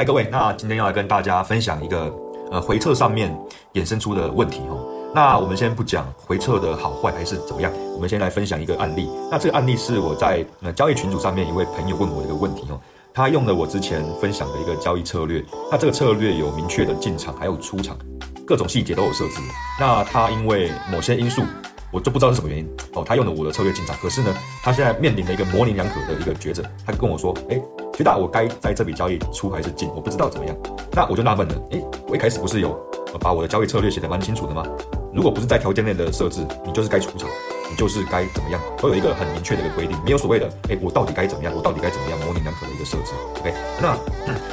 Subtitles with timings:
[0.00, 2.10] 嗨，各位，那今天要来跟大家分享一个
[2.50, 3.30] 呃回撤上面
[3.74, 4.82] 衍生出的问题哦。
[5.14, 9.10] 那我们先不讲回撤的好坏还是怎么样，我们先来分享一个案例。
[9.30, 12.80] 那这个案例是我在呃交易群组上面一位朋友问我的一个问题哦。
[13.12, 17.94] 他用了我之前分享的一个交易策略，那这个策略有明确的进场还有出场，
[18.46, 19.34] 各种细节都有设置。
[19.78, 21.42] 那他因为某些因素，
[21.92, 27.60] 我就不知道是什么原因哦，他用了我的策略进场，可是呢，他现在面临了一个模棱两可的一个抉择，他跟我说，哎。
[28.00, 29.86] 最大，我该在这笔交易出还是进？
[29.94, 30.56] 我不知道怎么样。
[30.90, 32.74] 那我就纳闷了，诶，我一开始不是有
[33.20, 34.64] 把我的交易策略写得蛮清楚的吗？
[35.12, 37.28] 如果不是在条件内的设置，你就是该出场，
[37.68, 41.52] 你就是该怎么样，都有一个很明确的一个规定，没有所谓的，诶，我到底该怎么样？
[41.54, 42.18] 我到底该怎么样？
[42.20, 43.12] 模棱两可的一个设置。
[43.40, 43.94] OK，那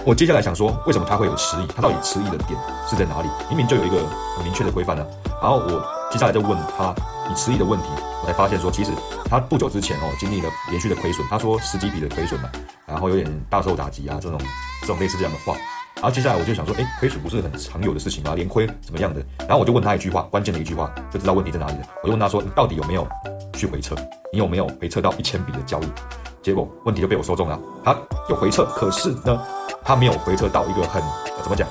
[0.04, 1.68] 我接下来想说，为什么他会有迟疑？
[1.74, 3.30] 他到底迟疑的点是在哪里？
[3.48, 3.96] 明明就有一个
[4.36, 5.08] 很明确的规范呢。
[5.42, 6.96] 然后我接下来就问他，
[7.28, 7.86] 你迟疑的问题，
[8.22, 8.92] 我才发现说，其实
[9.26, 12.50] 他不久之前哦，经历了连续的亏损，他说十几笔的亏损嘛。
[12.86, 14.40] 然后有点大受打击啊，这种
[14.82, 15.54] 这种类似这样的话，
[15.96, 18.34] 然后接下来我就想说，哎，亏损不是很常有的事情吗？
[18.34, 19.22] 连亏怎么样的？
[19.40, 21.86] 然后我就问他一句话，关键的一句话，就知道问题在哪里了。
[22.02, 23.06] 我就问他说，你到底有没有
[23.54, 23.94] 去回撤？
[24.32, 25.88] 你有没有回撤到一千笔的交易？
[26.42, 27.60] 结果问题就被我说中了。
[27.84, 27.94] 他
[28.30, 29.38] 有回撤，可是呢，
[29.84, 31.04] 他没有回撤到一个很
[31.44, 31.68] 怎么讲？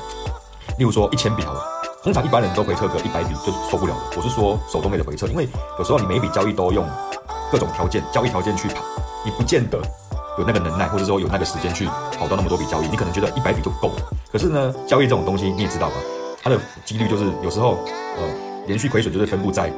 [0.79, 1.65] 例如说一千笔好了，
[2.07, 4.01] 通常一般人都回撤个一百笔就受不了了。
[4.17, 6.89] 我是说手动类的回撤，因为有时候你每一笔交易都用
[7.51, 8.85] 各种条件、交易条件去跑，
[9.25, 9.77] 你不见得。
[10.39, 11.85] 有那个能耐，或者说有那个时间去
[12.17, 13.95] 跑到那么多笔交易，你可能觉得一百笔就够了。
[14.31, 15.95] 可是呢，交易这种东西你也知道吧，
[16.41, 17.77] 它的几率就是有时候
[18.19, 18.23] 呃
[18.69, 19.69] 连续亏损就是分布在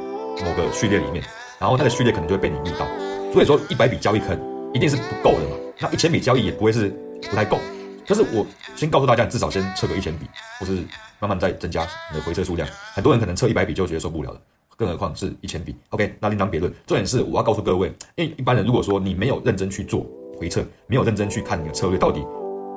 [0.45, 1.25] 某个序列里面，
[1.59, 2.87] 然后那个序列可能就会被你遇到。
[3.33, 6.91] 所以说一百笔交易可能一定是不够的嘛，那一千笔交易也不会是
[7.31, 7.59] 不太够。
[8.09, 10.27] 就是我先告诉大家，至少先测个一千笔，
[10.59, 10.83] 或是
[11.21, 12.67] 慢慢再增加你的回撤数量。
[12.95, 14.41] 很多人可能测一百笔就觉得受不了了，
[14.77, 15.77] 更何况是一千笔。
[15.91, 16.73] OK，那另当别论。
[16.87, 20.07] 重点是我要告诉各位，因为一般人如果说你没有认真去做。
[20.39, 22.25] 回撤没有认真去看你的策略到底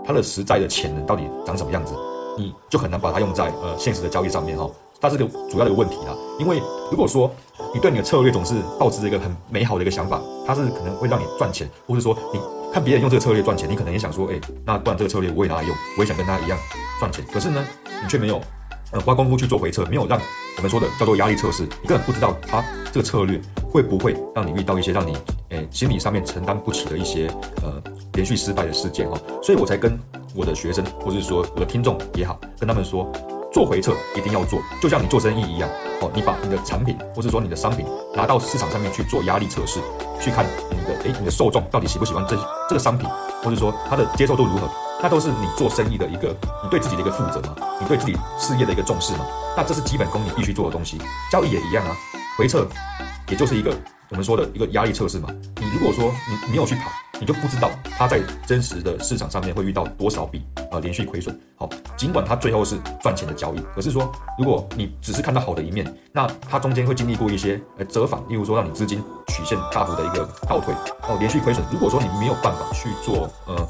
[0.03, 1.94] 它的实在的潜能到底长什么样子，
[2.36, 4.68] 你就很难把它用在呃现实的交易上面哈。
[5.00, 6.18] 它是个主要的问题啦。
[6.40, 6.59] 因为
[6.90, 7.31] 如果说
[7.72, 12.40] 你对你的策略总是抱持一个很美好的一个想法，它是可能会让你赚钱，或者说你
[12.74, 16.58] 看别人用这个策略赚钱，你可能也想说，哎，那不然这个策略我也拿来用，我也想跟他一样
[17.00, 17.24] 赚钱。
[17.32, 17.64] 可是呢，
[18.02, 18.42] 你却没有。
[18.94, 20.20] 呃，花功夫去做回撤，没有让
[20.58, 22.62] 我们说的叫做压力测试，你根本不知道他
[22.92, 23.40] 这个策略
[23.72, 25.18] 会不会让你遇到一些让你
[25.48, 27.28] 诶心理上面承担不起的一些
[27.64, 27.82] 呃
[28.16, 29.98] 连续失败的事件哈，所以我才跟
[30.36, 33.09] 我的学生或者是说我的听众也好，跟他们说
[33.51, 35.69] 做回撤一定要做，就像你做生意一样
[36.01, 37.85] 哦，你把你的产品或者说你的商品
[38.16, 39.79] 拿到市场上面去做压力测试，
[40.22, 42.38] 去看你的诶你的受众到底喜不喜欢这
[42.69, 43.09] 这个商品，
[43.44, 44.69] 或者说他的接受度如何。
[45.03, 46.28] 那都是你做生意的一个，
[46.63, 49.25] 你对自己的一个负责嘛，你对自己事业的一个重视嘛。
[49.57, 51.01] 那这是基本功，你必须做的东西。
[51.31, 51.97] 交易也一样啊，
[52.38, 52.67] 回撤
[53.28, 53.75] 也就是一个
[54.09, 55.28] 我们说的一个压力测试嘛。
[55.59, 56.91] 你如果说你没有去跑，
[57.22, 61.40] 你就不知道它在真实的市场上面会遇到多少笔呃连续亏损。
[61.56, 70.74] 好，尽管它最后是赚钱的交易，可是说如果你只是看到好的一面，那它中间会经历过一些呃折返，例如说让你资金曲线大幅的一个倒退
[71.08, 71.64] 哦，连续亏损。
[71.72, 73.70] 如果说你没有办法去做呃。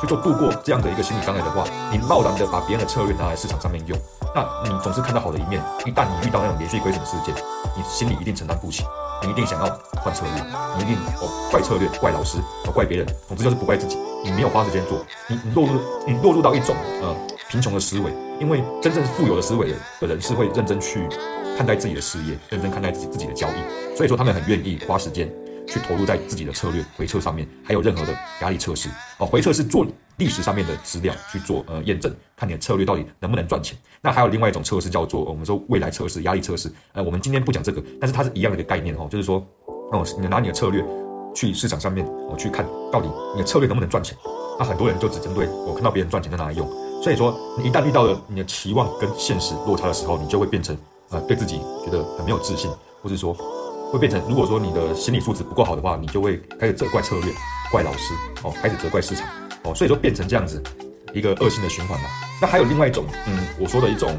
[0.00, 1.62] 去做度过这样的一个心理障碍的话，
[1.92, 3.98] 你贸然的把别人的策略拿来市场上面用，
[4.34, 5.62] 那你总是看到好的一面。
[5.84, 7.34] 一旦你遇到那种连续亏损的事件，
[7.76, 8.82] 你心里一定承担不起，
[9.22, 9.66] 你一定想要
[9.96, 10.44] 换策略，
[10.76, 13.98] 你一定哦怪策略、怪老师、哦怪别人，总之就是不怪自己。
[14.24, 17.14] 你没有花时间做，你你落入你落入到一种呃
[17.48, 21.08] 贫穷的思维，因为真正富有的思维的人是会认真去
[21.56, 25.30] 看待自己的事业，认真看待自己自己的交易，所以说他们很愿意花时间。
[25.66, 28.88] 去投入在自己的策略回撤上面，还有任何的压力测试
[29.18, 29.26] 哦。
[29.26, 29.86] 回撤是做
[30.20, 33.76] 历史上面的资料去做呃验证，看你的策略到底能不能赚钱。
[34.02, 36.70] 那还有另外一种测试叫做我们说未来测试、压力测试。
[36.92, 39.44] 呃，我们今天不讲这个，但是它是一样的一个概念哦，就是说
[39.92, 40.84] 哦，你拿你的策略
[41.34, 44.16] 去市场上面哦去看到底你的策略能不能赚钱。
[44.58, 46.68] 那很多人就只针对我看到别人赚钱在哪里用，
[47.02, 50.76] 所以说你一旦遇到了你的期望跟现实落差的时候，你就会变成
[51.08, 52.70] 呃对自己觉得很没有自信，
[53.02, 53.34] 或者说。
[53.90, 57.34] 会变成，如果说你的心理素质不够好的话，你就会开始责怪策略、
[57.72, 58.14] 怪老师
[58.44, 59.28] 哦，开始责怪市场
[59.64, 60.62] 哦，所以说变成这样子
[61.12, 62.08] 一个恶性的循环了。
[62.40, 64.10] 那还有另外一种，嗯，我说的一种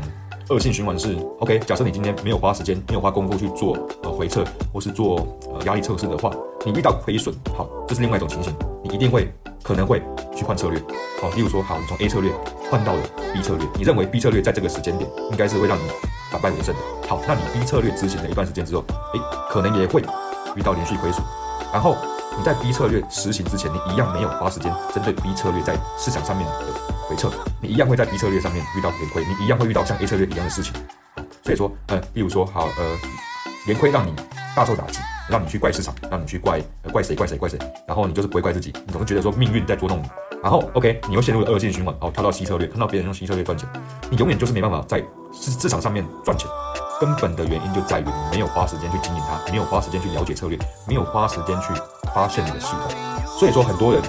[0.49, 4.43] 恶性循环是，OK，假设你今天没有花时间、没有花功夫去做呃回撤
[4.73, 6.31] 或是做呃压力测试的话，
[6.65, 8.53] 你遇到亏损，好，这是另外一种情形，
[8.83, 9.31] 你一定会。
[9.63, 10.01] 可能会
[10.35, 10.81] 去换策略。
[11.21, 12.31] 好，例如说，好，你从 A 策略
[12.67, 13.01] 换到了
[13.31, 15.83] B 策略，你认为 B 策略在这个时间点应该是会让你
[16.31, 16.81] 反败为胜的。
[17.07, 18.83] 好，那你 B 策略执行了一段时间之后，
[19.13, 19.21] 诶，
[19.51, 20.01] 可能也会
[20.55, 21.23] 遇到连续亏损。
[21.71, 21.95] 然后
[22.37, 26.53] 你在 B 策略实行之前，你一样没有花时间针对 B 策略在市场上面的
[27.07, 27.29] 回撤，
[27.61, 30.73] 你一样会在 B 策略上面遇到连亏，你一样会遇到像 A 策略一样的事情。
[31.43, 32.97] 所以说，呃，例如说，好，呃，
[33.65, 34.13] 连亏让你
[34.55, 34.99] 大受打击，
[35.29, 40.09] 让你去怪市场，让你去怪呃怪谁怪谁怪谁，然后你就是不会怪自己，你总是觉得说命运在捉弄你，
[40.41, 43.67] 然后 OK，你又陷入了恶性循环，哦，跳到 C 策略，看到别人用 C 策略赚钱，
[44.09, 45.03] 你永远就是没办法在
[45.33, 46.47] 市市场上面赚钱，
[46.99, 50.57] 根本的原因就在于你没有花时间去经营它，没有花时间去了解策略，
[50.87, 51.73] 没有花时间去
[52.13, 52.91] 发现你的系统，
[53.39, 54.01] 所以说很多人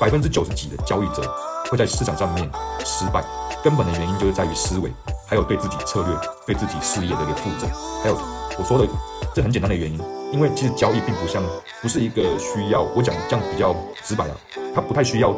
[0.00, 1.22] 百分之九十几的交易者
[1.70, 2.50] 会在市场上面
[2.84, 3.24] 失败，
[3.62, 4.92] 根本的原因就是在于思维。
[5.26, 6.14] 还有对自己策略、
[6.46, 7.66] 对自己事业的一个负责，
[8.02, 8.16] 还有
[8.58, 8.86] 我说的
[9.34, 9.98] 这很简单的原因，
[10.30, 11.42] 因为其实交易并不像，
[11.80, 13.74] 不是一个需要我讲这样比较
[14.04, 14.36] 直白啊，
[14.74, 15.34] 它不太需要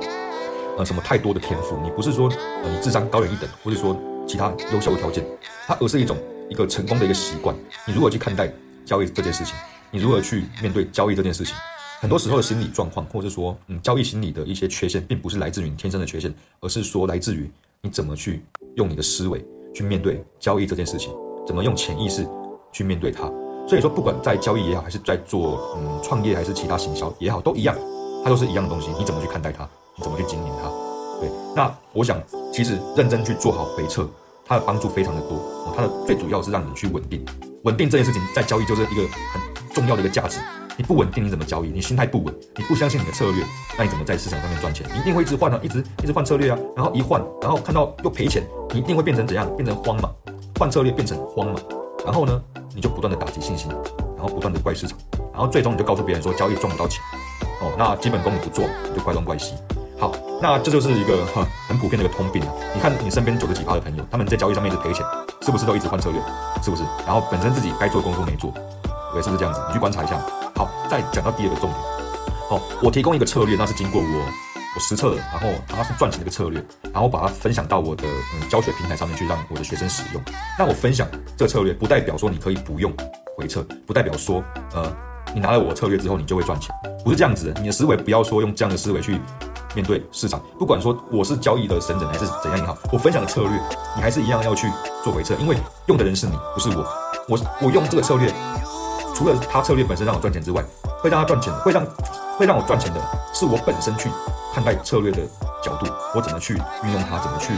[0.77, 2.29] 呃什么太多的天赋，你不是说
[2.65, 5.25] 呃你智商高人一等，或者说其他优秀的条件，
[5.69, 6.17] 它而是一种
[6.51, 7.55] 一个成功的一个习惯。
[7.87, 8.53] 你如何去看待
[8.85, 9.55] 交易这件事情？
[9.93, 11.55] 你如何去面对交易这件事情？
[12.01, 17.51] 很多时候的心理状况，或者说嗯交易心理的一些缺陷，并不是来自于你天生的缺陷，而是说来自于
[17.81, 18.45] 你怎么去
[18.75, 19.45] 用你的思维。
[19.75, 21.13] 去面对交易这件事情，
[21.47, 22.27] 怎么用潜意识
[22.73, 23.31] 去面对它？
[23.69, 27.77] 所以说，不管在交易也好，还是在做嗯创业，还是其他行销也好，都一样，
[28.25, 28.89] 它都是一样的东西。
[28.99, 29.69] 你怎么去看待它？
[29.97, 30.71] 你怎么去经营它？
[31.21, 32.19] 对，那我想，
[32.51, 34.09] 其实认真去做好回撤，
[34.47, 35.39] 它的帮助非常的多。
[35.77, 37.23] 它的最主要是让你去稳定，
[37.65, 39.03] 稳定这件事情在交易就是一个
[39.33, 39.43] 很
[39.75, 40.41] 重要的一个价值。
[40.79, 41.69] 你不稳定，你怎么交易？
[41.69, 43.43] 你心态不稳，你不相信你的策略，
[43.79, 44.87] 那你怎么在市场上面赚钱？
[44.93, 49.49] 你一定会一直换啊，一直一直换策略啊，然后一换，然后看到又赔钱，你一定会变成怎样？
[49.57, 50.11] 变成慌嘛？
[50.59, 51.59] 换策略变成慌嘛？
[52.05, 52.43] 然后呢，
[52.75, 53.71] 你就不断的打击信心，
[54.17, 54.99] 然后不断的怪市场，
[55.33, 57.03] 然后最终你就告诉别人说交易赚不到钱，
[57.63, 59.55] 哦，那基本功你不做，你就怪东怪西。
[59.99, 60.13] 好，
[60.43, 62.53] 那这就是一个哈很普遍的一个通病啊。
[62.75, 65.03] 你看你身边九十几趴的朋友，他们在交易上面一直赔钱，
[65.41, 66.21] 是不是都一直换策略？
[66.63, 66.83] 是不是？
[67.07, 68.53] 然后本身自己该做的功夫没做，
[69.23, 69.61] 是不是这样子？
[69.69, 70.19] 你去观察一下。
[70.55, 71.81] 好，再讲到第二个重点。
[72.49, 74.07] 好，我提供一个策略，那是经过我
[74.75, 80.23] 我实测的，然后它是赚钱的一个策略，然后把它分享到我的嗯教学平台上面去，让我的学生使用。
[80.59, 82.93] 那我分享这个策略，不代表说你可以不用
[83.37, 84.43] 回撤，不代表说
[84.75, 84.91] 呃
[85.35, 86.75] 你拿了我策略之后你就会赚钱，
[87.05, 87.61] 不是这样子的。
[87.61, 89.21] 你的思维不要说用这样的思维去
[89.75, 93.51] 面对市场，不管说我是交易的神人还是怎样也好，我分享的策略
[93.97, 94.71] 你还是一样要去
[95.03, 96.87] 做回撤，因为用的人是你，不是我。
[97.29, 98.33] 我我用这个策略。
[99.17, 100.63] 除了他策略本身让我赚钱之外，
[101.01, 101.83] 会让他赚钱的，会让
[102.37, 103.01] 会让我赚钱的
[103.33, 104.11] 是我本身去
[104.55, 105.23] 看待策略的
[105.63, 106.53] 角度，我怎么去
[106.85, 107.55] 运用它，怎么去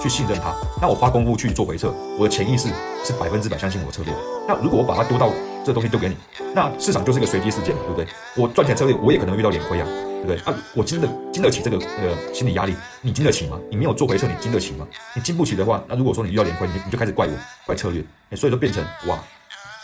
[0.00, 0.54] 去信任它。
[0.80, 2.68] 那我花功夫去做回撤，我的潜意识
[3.04, 4.14] 是百分之百相信我的策略。
[4.46, 5.32] 那如果我把它丢到
[5.64, 6.16] 这东西丢给你，
[6.54, 8.06] 那市场就是一个随机事件，对不对？
[8.36, 10.36] 我赚钱策略我也可能遇到连亏啊，对不对？
[10.44, 13.58] 啊，我经得经得起这个呃心理压力，你经得起吗？
[13.68, 14.86] 你没有做回撤，你经得起吗？
[15.12, 17.32] 你经不起的话，那如果说你遇到连亏，你你就开始怪我
[17.66, 18.00] 怪策略，
[18.36, 19.18] 所以说变成哇。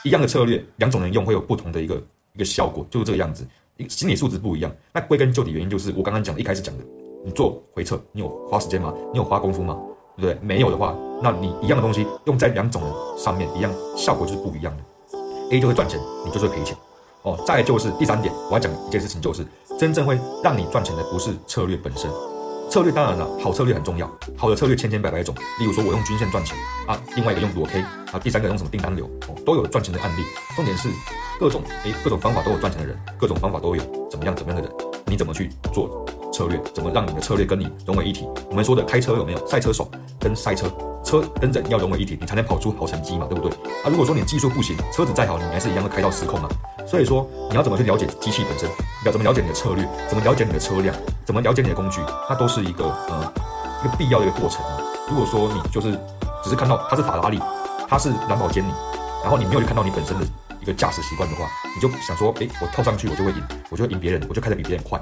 [0.05, 2.03] 一样的策略，两种人用会有不同的一个
[2.35, 3.47] 一个效果，就是这个样子。
[3.89, 6.85] 心理素质不一样，那归根究底原因就是我刚刚讲的，一开始讲的，
[7.25, 8.93] 你做回撤，你有花时间吗？
[9.11, 9.79] 你有花功夫吗？
[10.19, 10.47] 对不对？
[10.47, 15.19] 没有的话，那你一样的东西用在两种人上面，一样效果就是不一样的。
[15.51, 16.77] A 就会赚钱，你就会赔钱。
[17.23, 19.47] 哦，再就是第三点，我要讲一件事情，就是
[19.79, 22.11] 真正会让你赚钱的不是策略本身。
[22.71, 25.35] 策略当然了，好策略很重要，好的策略千千百百种。
[25.59, 26.57] 例如说，我用均线赚钱
[26.87, 27.81] 啊，另外一个用裸 K
[28.13, 30.23] 啊，第三个用什么订单流，哦，都有赚钱的案例。
[30.55, 30.89] 重点是
[31.41, 36.07] 各种诶，各种方法都有赚钱的人，各种方法都有怎么样怎么样的人，你怎么去做
[36.41, 36.59] 策略？
[36.73, 38.27] 怎么让你的策略跟你融为一体？
[38.49, 40.73] 我们说的开车有没有赛车手跟赛车，
[41.05, 43.53] 车跟人要融为一体，你才能跑出好成绩嘛，对不对？
[43.85, 46.49] 啊，如果说你技术不行，车子再好，你还是一样会开到失控嘛。
[46.87, 48.67] 所以说，你要怎么去了解机器本身？
[49.05, 49.87] 要怎么了解你的策略？
[50.09, 50.97] 怎么了解你的车辆？
[51.27, 52.01] 怎么了解你的工具？
[52.27, 53.33] 它都是一个呃
[53.85, 54.81] 一个必要的一个过程啊。
[55.11, 55.93] 如果说你就是
[56.43, 57.39] 只是看到它是法拉利，
[57.87, 58.73] 它是兰博基尼，
[59.23, 60.25] 然后你没有去看到你本身的
[60.63, 64.99] 一个驾驶习惯的话，你就想说，哎，我跳上去我就会赢，我就会赢别人，我就开得比别人快。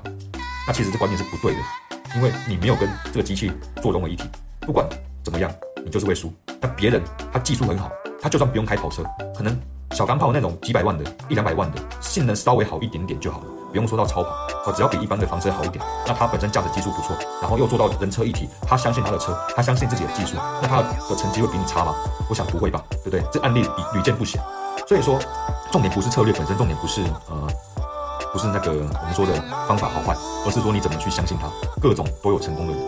[0.68, 1.58] 那其实这观念是不对的，
[2.14, 3.50] 因为你没有跟这个机器
[3.82, 4.28] 做融为一体。
[4.60, 4.86] 不管
[5.24, 5.50] 怎么样，
[5.82, 6.30] 你就是会输。
[6.60, 9.02] 那别人他技术很好，他就算不用开跑车，
[9.34, 9.58] 可能。
[9.92, 14.28] 小钢炮那种几百万的、一两百万的，性能稍微好一点点就好了，不用说到超跑，
[14.66, 21.94] 哦，只要比一般的房车好一点，那它本身驾驶技术不错，然后又做到人车一体，他相信他的车，他相信自己的技术，那他的成绩会比你差吗？
[22.28, 23.22] 我想不会吧，对不对？
[23.32, 24.38] 这案例屡见不鲜，
[24.86, 25.18] 所以说
[25.72, 27.48] 重点不是策略本身，重点不是呃，
[28.32, 29.32] 不是那个我们说的
[29.66, 30.14] 方法好坏，
[30.46, 32.82] 而是说你怎么去相信它，各种都有成功的人。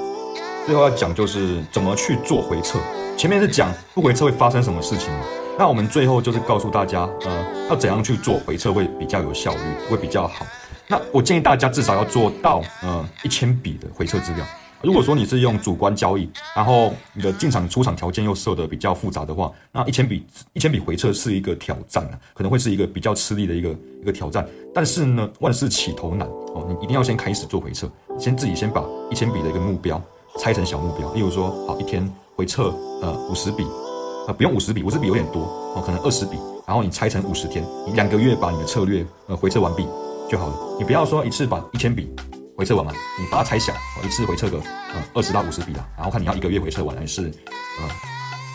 [0.66, 2.78] 最后要讲就是怎么去做回撤，
[3.16, 5.08] 前面是讲不回撤会发生什么事情。
[5.58, 10.46] 那我们最后就是告诉大家，呃，要怎样去做回撤会比较有效率，会比较好。
[10.86, 14.44] 那我建议大家至少要做到呃一千笔的回撤资料。
[14.82, 23.68] 如果说你是用主观交易，然后你的进场出场条件又设的比较复杂的话，那一千笔一千笔回测是一个挑战啊，可能会是一个比较吃力的一个
[24.00, 24.48] 一个挑战。
[24.74, 30.00] 但是呢，万事起头难哦，你一定要先开始做回测，先自己先把一千笔的一个目标
[30.38, 33.66] 拆成小目标，例如说，好一天回测呃五十笔，
[34.28, 35.42] 呃不用五十笔，五十笔有点多
[35.76, 39.86] 哦，可能二十笔，然后你拆成五十天，你两个月把你的策略呃回测完毕
[40.30, 42.08] 就好了，你不要说一次把一千笔。
[42.60, 43.72] 回撤完嘛，你把它拆小，
[44.04, 47.22] 一次回撤个呃二十到五十笔啦，然后看你要一个月回撤完还是
[47.80, 47.88] 呃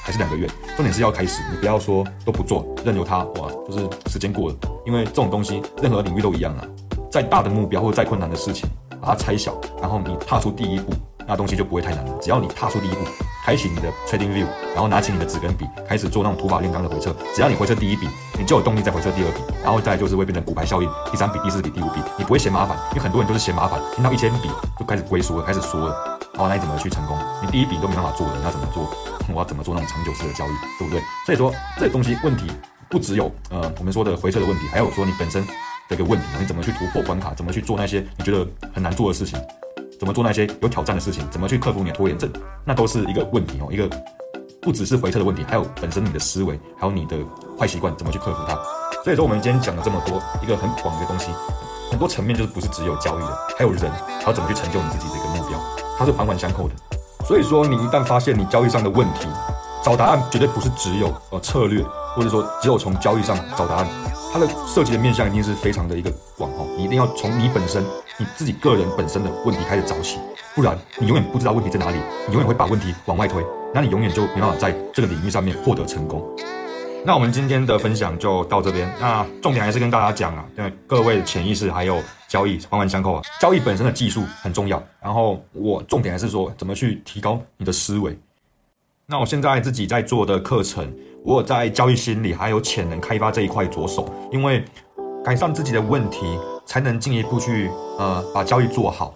[0.03, 6.67] 还是两个月，重点是要开始，你不要说都不做，任由它哇，就是时间过了，因为这种东西任何领域都一样啊，
[7.09, 8.69] 再大的目标或者再困难的事情，
[9.01, 10.93] 把它拆小，然后你踏出第一步。
[11.27, 12.15] 那东西就不会太难了。
[12.21, 12.97] 只要你踏出第一步，
[13.45, 17.15] 开启你的 Trading View，然后拿起你的纸跟笔，开始做那种土法炼钢的回撤。
[17.35, 18.09] 只要你回撤第一笔，
[18.39, 24.49] 你就有动力再回撤第二笔，然后再就是会变成骨牌效应，第三笔、第四笔、第五笔，你不会嫌麻烦，因为很多人都是嫌麻烦，听到一千笔
[24.79, 26.19] 就开始龟缩了，开始缩了。
[26.33, 27.15] 好，那你怎么去成功？
[27.43, 28.89] 你第一笔都没办法做的，你要怎么做？
[29.31, 30.99] 我要怎么做那种长久式的交易，对不对？
[31.27, 32.47] 所以说这东西问题
[32.89, 35.45] 不只有呃我们说的回撤的问题，还有说你本身
[35.87, 39.39] 的一个问题，你怎么去突破关卡，怎么去做那些你觉得很难做的事情。
[39.99, 41.25] 怎么做那些有挑战的事情？
[41.29, 42.31] 怎么去克服你的拖延症？
[42.65, 43.89] 那都是一个问题哦，一个
[44.61, 47.15] 不只是回撤的问题，还有本身你的思维，还有你的
[47.57, 48.57] 坏习惯，怎么去克服它？
[49.03, 51.27] 所以说，我们今天讲了这么多，一个很广的东西，
[51.91, 55.59] 很多层面就是不是只有交易的，还有人，还有怎么去成就你自己的一个目标，
[55.97, 56.75] 它是环环相扣的。
[57.25, 59.27] 所以说，你一旦发现你交易上的问题，
[59.83, 61.83] 找答案绝对不是只有呃策略，
[62.15, 63.87] 或者说只有从交易上找答案，
[64.33, 67.85] 它的涉及的面向一定是非常的一个广哦，你一定要从你本身。
[68.17, 70.19] 你自己个人本身的问题开始找起，
[70.55, 73.43] 不然你永远不知道问题在哪里，你永远会把问题往外推，
[73.73, 76.23] 那你永远就没办法在这个领域上面获得成功。
[77.03, 88.17] 那我们今天的分享就到这边，那重点还是跟大家讲啊，因为各位潜意识还有交易环环相扣啊，交易本身的技术很重要，然后我重点还是说怎么去提高你的思维。
[89.07, 90.89] 那我现在自己在做的课程，
[91.21, 94.63] 我在交易心理还有潜能开发这一块着手，因为
[95.23, 96.25] 改善自己的问题。
[96.65, 99.13] 才能进一步去呃把交易做好。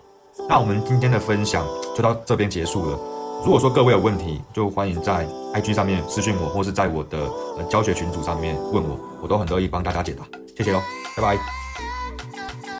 [0.47, 1.65] 那我们今天的分享
[1.95, 2.99] 就到这边结束了。
[3.43, 7.19] 如果说各位有问题，就欢迎在 IG 上面私信我，或是在我的
[7.57, 10.23] 呃教学群组上面问我，我都很乐意帮大家解答。
[10.57, 10.81] 谢谢喽，
[11.15, 11.58] 拜拜。